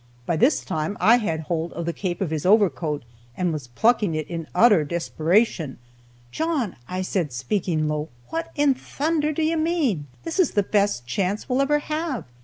[0.25, 3.03] By this time I had hold of the cape of his overcoat
[3.37, 5.77] and was plucking it in utter desperation.
[6.31, 10.07] 'John,' I said, speaking low, 'what in thunder do you mean?
[10.23, 12.25] This is the best chance we'll ever have.'